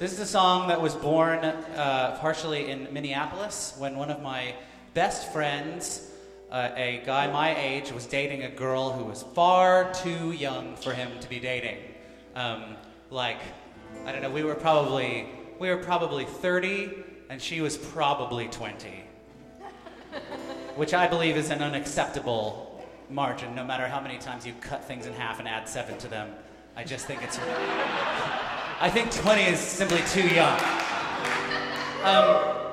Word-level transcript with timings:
This 0.00 0.14
is 0.14 0.20
a 0.20 0.26
song 0.26 0.68
that 0.68 0.80
was 0.80 0.94
born 0.94 1.44
uh, 1.44 2.16
partially 2.22 2.70
in 2.70 2.88
Minneapolis 2.90 3.74
when 3.76 3.96
one 3.96 4.08
of 4.08 4.22
my 4.22 4.54
best 4.94 5.30
friends, 5.30 6.10
uh, 6.50 6.70
a 6.74 7.02
guy 7.04 7.30
my 7.30 7.54
age, 7.54 7.92
was 7.92 8.06
dating 8.06 8.44
a 8.44 8.48
girl 8.48 8.92
who 8.92 9.04
was 9.04 9.24
far 9.34 9.92
too 9.92 10.32
young 10.32 10.74
for 10.76 10.94
him 10.94 11.10
to 11.20 11.28
be 11.28 11.38
dating. 11.38 11.76
Um, 12.34 12.76
like, 13.10 13.40
I 14.06 14.12
don't 14.12 14.22
know, 14.22 14.30
we 14.30 14.42
were 14.42 14.54
probably 14.54 15.28
we 15.58 15.68
were 15.68 15.76
probably 15.76 16.24
30 16.24 17.04
and 17.28 17.42
she 17.42 17.60
was 17.60 17.76
probably 17.76 18.48
20. 18.48 19.04
Which 20.76 20.94
I 20.94 21.08
believe 21.08 21.36
is 21.36 21.50
an 21.50 21.60
unacceptable 21.60 22.82
margin, 23.10 23.54
no 23.54 23.64
matter 23.64 23.86
how 23.86 24.00
many 24.00 24.16
times 24.16 24.46
you 24.46 24.54
cut 24.62 24.82
things 24.82 25.04
in 25.04 25.12
half 25.12 25.40
and 25.40 25.46
add 25.46 25.68
seven 25.68 25.98
to 25.98 26.08
them. 26.08 26.30
I 26.74 26.84
just 26.84 27.04
think 27.04 27.22
it's. 27.22 27.38
I 28.82 28.88
think 28.88 29.12
20 29.12 29.42
is 29.42 29.58
simply 29.60 30.00
too 30.08 30.26
young. 30.26 30.58
Um, 32.02 32.72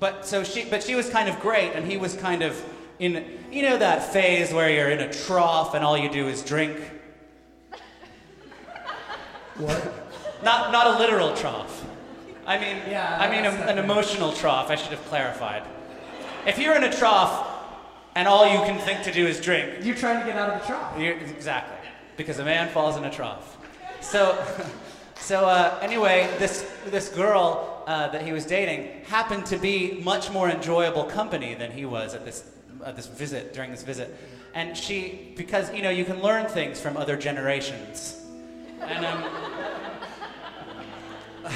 but 0.00 0.26
so 0.26 0.42
she, 0.42 0.64
but 0.64 0.82
she 0.82 0.96
was 0.96 1.08
kind 1.08 1.28
of 1.28 1.38
great, 1.38 1.72
and 1.74 1.86
he 1.86 1.96
was 1.96 2.14
kind 2.16 2.42
of 2.42 2.60
in, 2.98 3.24
you 3.52 3.62
know, 3.62 3.78
that 3.78 4.12
phase 4.12 4.52
where 4.52 4.68
you're 4.68 4.90
in 4.90 4.98
a 4.98 5.12
trough 5.12 5.74
and 5.74 5.84
all 5.84 5.96
you 5.96 6.10
do 6.10 6.26
is 6.26 6.42
drink. 6.42 6.76
What? 9.58 9.94
Not, 10.42 10.72
not 10.72 10.86
a 10.88 10.98
literal 10.98 11.34
trough. 11.36 11.84
I 12.44 12.58
mean, 12.58 12.76
Yeah, 12.88 13.18
I 13.20 13.30
mean 13.30 13.44
a, 13.44 13.50
an 13.70 13.78
emotional 13.78 14.32
trough. 14.32 14.70
I 14.70 14.74
should 14.74 14.90
have 14.90 15.04
clarified. 15.04 15.62
If 16.46 16.58
you're 16.58 16.74
in 16.74 16.82
a 16.82 16.92
trough 16.92 17.46
and 18.16 18.26
all 18.26 18.44
you 18.44 18.58
can 18.60 18.80
think 18.80 19.02
to 19.02 19.12
do 19.12 19.26
is 19.26 19.40
drink, 19.40 19.84
You're 19.84 19.94
trying 19.94 20.20
to 20.20 20.26
get 20.26 20.36
out 20.36 20.50
of 20.50 20.60
the 20.60 20.66
trough. 20.66 20.98
You're, 20.98 21.14
exactly, 21.14 21.88
because 22.16 22.40
a 22.40 22.44
man 22.44 22.68
falls 22.70 22.96
in 22.96 23.04
a 23.04 23.10
trough. 23.10 23.56
So, 24.00 24.44
so 25.20 25.46
uh, 25.46 25.78
anyway, 25.82 26.28
this 26.38 26.70
this 26.86 27.08
girl 27.08 27.82
uh, 27.86 28.08
that 28.08 28.22
he 28.22 28.32
was 28.32 28.46
dating 28.46 29.04
happened 29.04 29.46
to 29.46 29.58
be 29.58 30.00
much 30.04 30.30
more 30.30 30.48
enjoyable 30.48 31.04
company 31.04 31.54
than 31.54 31.70
he 31.70 31.84
was 31.84 32.14
at 32.14 32.24
this 32.24 32.44
at 32.84 32.96
this 32.96 33.06
visit 33.06 33.52
during 33.52 33.70
this 33.70 33.82
visit, 33.82 34.16
and 34.54 34.76
she 34.76 35.32
because 35.36 35.72
you 35.72 35.82
know 35.82 35.90
you 35.90 36.04
can 36.04 36.22
learn 36.22 36.46
things 36.46 36.80
from 36.80 36.96
other 36.96 37.16
generations, 37.16 38.24
and 38.80 39.04
um, 39.04 39.24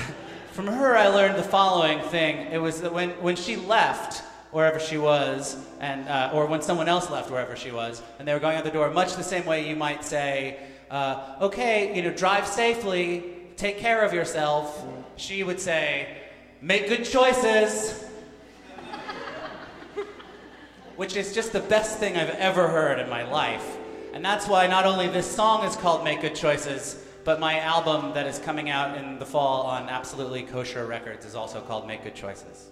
from 0.52 0.66
her 0.66 0.96
I 0.96 1.08
learned 1.08 1.38
the 1.38 1.42
following 1.42 2.00
thing. 2.08 2.52
It 2.52 2.58
was 2.58 2.80
that 2.82 2.92
when 2.92 3.10
when 3.22 3.36
she 3.36 3.56
left 3.56 4.22
wherever 4.50 4.78
she 4.78 4.98
was, 4.98 5.56
and 5.80 6.08
uh, 6.08 6.30
or 6.34 6.46
when 6.46 6.60
someone 6.60 6.88
else 6.88 7.08
left 7.08 7.30
wherever 7.30 7.56
she 7.56 7.70
was, 7.70 8.02
and 8.18 8.28
they 8.28 8.34
were 8.34 8.40
going 8.40 8.56
out 8.56 8.64
the 8.64 8.70
door, 8.70 8.90
much 8.90 9.14
the 9.14 9.22
same 9.22 9.46
way 9.46 9.66
you 9.66 9.76
might 9.76 10.04
say, 10.04 10.58
uh, 10.90 11.36
"Okay, 11.40 11.94
you 11.96 12.02
know, 12.02 12.12
drive 12.12 12.46
safely, 12.46 13.41
take 13.56 13.78
care 13.78 14.02
of 14.02 14.12
yourself." 14.12 14.84
She 15.16 15.42
would 15.42 15.60
say, 15.60 16.08
"Make 16.60 16.88
good 16.88 17.04
choices." 17.04 18.04
Which 20.96 21.16
is 21.16 21.34
just 21.34 21.52
the 21.52 21.60
best 21.60 21.98
thing 21.98 22.16
I've 22.16 22.36
ever 22.36 22.68
heard 22.68 22.98
in 22.98 23.08
my 23.08 23.24
life. 23.24 23.76
And 24.12 24.24
that's 24.24 24.46
why 24.46 24.66
not 24.66 24.84
only 24.84 25.08
this 25.08 25.30
song 25.30 25.64
is 25.64 25.74
called 25.74 26.04
Make 26.04 26.20
Good 26.20 26.34
Choices, 26.34 27.02
but 27.24 27.40
my 27.40 27.60
album 27.60 28.12
that 28.12 28.26
is 28.26 28.38
coming 28.38 28.68
out 28.68 28.98
in 28.98 29.18
the 29.18 29.24
fall 29.24 29.62
on 29.62 29.88
Absolutely 29.88 30.42
Kosher 30.42 30.84
Records 30.84 31.24
is 31.24 31.34
also 31.34 31.60
called 31.62 31.86
Make 31.86 32.04
Good 32.04 32.14
Choices. 32.14 32.68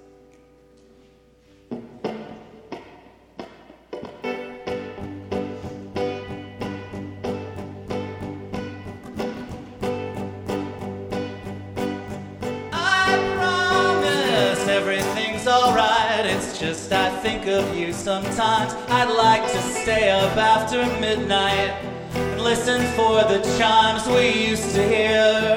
Everything's 15.40 15.46
alright. 15.46 16.26
It's 16.26 16.58
just 16.58 16.92
I 16.92 17.10
think 17.20 17.46
of 17.46 17.76
you 17.76 17.92
sometimes. 17.92 18.72
I'd 18.88 19.10
like 19.10 19.42
to 19.50 19.60
stay 19.82 20.10
up 20.10 20.36
after 20.36 20.84
midnight 21.00 21.72
and 22.14 22.40
listen 22.42 22.80
for 22.96 23.22
the 23.24 23.40
chimes 23.58 24.06
we 24.08 24.48
used 24.48 24.74
to 24.74 24.82
hear. 24.82 25.49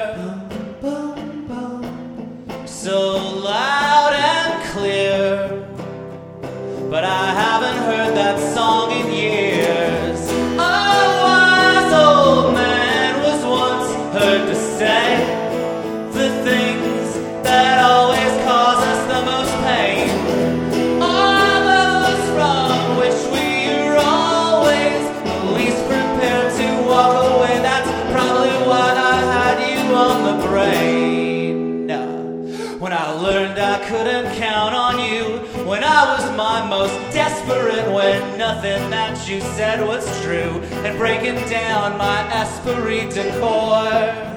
Brain. 30.64 31.88
When 32.80 32.92
I 32.92 33.10
learned 33.12 33.58
I 33.58 33.78
couldn't 33.88 34.36
count 34.36 34.74
on 34.74 34.98
you, 34.98 35.38
when 35.64 35.82
I 35.82 36.00
was 36.12 36.36
my 36.36 36.68
most 36.68 36.94
desperate, 37.14 37.86
when 37.92 38.38
nothing 38.38 38.90
that 38.90 39.28
you 39.28 39.40
said 39.56 39.86
was 39.86 40.04
true, 40.22 40.60
and 40.84 40.98
breaking 40.98 41.36
down 41.48 41.96
my 41.96 42.18
esprit 42.42 43.08
de 43.10 43.30
corps 43.40 44.32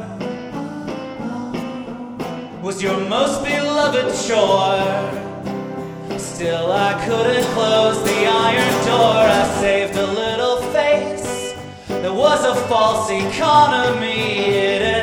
was 2.63 2.81
your 2.81 2.99
most 3.09 3.43
beloved 3.43 4.07
chore. 4.25 4.87
Still, 6.17 6.71
I 6.71 6.93
couldn't 7.05 7.45
close 7.53 8.01
the 8.03 8.25
iron 8.27 8.85
door. 8.85 9.21
I 9.41 9.43
saved 9.59 9.95
a 9.95 10.07
little 10.23 10.57
face. 10.71 11.53
There 11.87 12.13
was 12.13 12.45
a 12.45 12.55
false 12.67 13.09
economy. 13.09 14.45
It. 14.45 14.96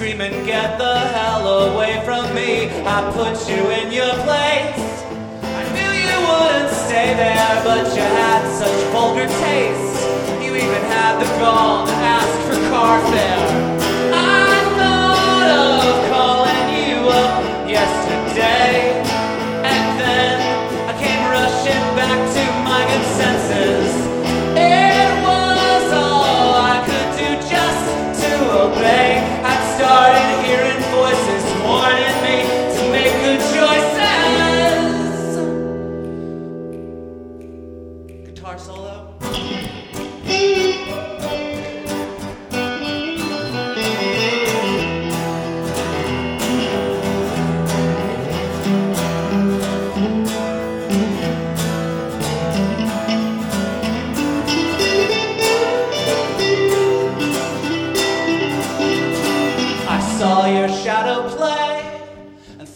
Screaming, 0.00 0.46
get 0.46 0.78
the 0.78 0.98
hell 1.12 1.46
away 1.68 2.00
from 2.06 2.34
me. 2.34 2.70
I 2.86 3.12
put 3.12 3.36
you 3.50 3.68
in 3.68 3.92
your 3.92 4.14
place. 4.24 5.04
I 5.44 5.62
knew 5.76 5.92
you 6.08 6.16
wouldn't 6.24 6.72
stay 6.72 7.12
there, 7.12 7.62
but 7.62 7.84
you 7.94 8.00
had 8.00 8.50
such 8.50 8.80
vulgar 8.94 9.26
taste. 9.28 10.08
You 10.42 10.56
even 10.56 10.82
had 10.88 11.20
the 11.20 11.28
gall 11.38 11.86
to 11.86 11.92
ask 11.92 12.32
for 12.48 12.56
car 12.70 12.98
fare. 13.12 13.39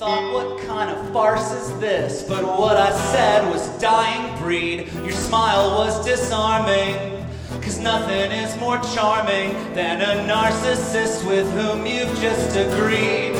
Thought, 0.05 0.35
what 0.35 0.67
kind 0.67 0.91
of 0.91 1.13
farce 1.15 1.51
is 1.53 1.81
this? 1.81 2.25
But 2.29 2.45
what 2.45 2.77
I 2.77 2.93
said 3.13 3.51
was 3.51 3.67
dying 3.81 4.37
breed. 4.39 4.93
Your 4.93 5.13
smile 5.13 5.79
was 5.79 6.05
disarming. 6.05 7.25
Cause 7.63 7.79
nothing 7.79 8.31
is 8.31 8.55
more 8.59 8.79
charming 8.95 9.53
than 9.73 10.03
a 10.03 10.31
narcissist 10.31 11.27
with 11.27 11.51
whom 11.53 11.87
you've 11.87 12.15
just 12.21 12.55
agreed. 12.55 13.33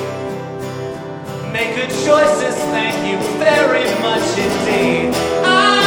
Make 1.53 1.77
good 1.77 1.93
choices, 2.09 2.57
thank 2.73 2.97
you 3.09 3.19
very 3.37 3.85
much 4.01 4.27
indeed. 4.39 5.15
I 5.45 5.84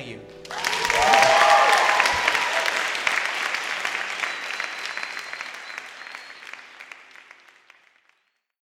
Thank 0.00 0.12
you. 0.12 0.69